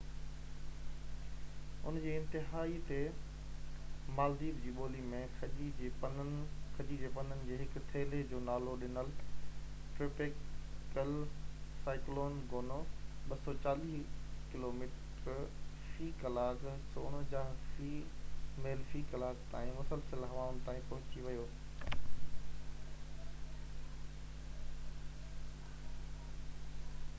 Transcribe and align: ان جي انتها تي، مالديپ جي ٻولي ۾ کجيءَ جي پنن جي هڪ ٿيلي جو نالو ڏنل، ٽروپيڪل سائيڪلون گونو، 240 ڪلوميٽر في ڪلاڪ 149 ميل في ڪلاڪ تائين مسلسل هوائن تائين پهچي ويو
ان 1.89 1.97
جي 2.05 2.13
انتها 2.19 2.61
تي، 2.91 2.95
مالديپ 4.19 4.61
جي 4.63 4.71
ٻولي 4.77 5.03
۾ 5.11 5.17
کجيءَ 5.41 5.75
جي 5.81 5.89
پنن 7.17 7.43
جي 7.49 7.57
هڪ 7.63 7.83
ٿيلي 7.91 8.21
جو 8.31 8.39
نالو 8.45 8.73
ڏنل، 8.85 9.11
ٽروپيڪل 9.99 11.13
سائيڪلون 11.83 12.39
گونو، 12.53 12.79
240 13.33 14.01
ڪلوميٽر 14.55 15.39
في 15.91 16.09
ڪلاڪ 16.23 16.65
149 16.73 17.93
ميل 18.65 18.83
في 18.93 19.05
ڪلاڪ 19.13 19.47
تائين 19.55 19.79
مسلسل 19.81 20.29
هوائن 20.33 20.63
تائين 20.71 20.87
پهچي 20.93 21.27
ويو 21.27 21.45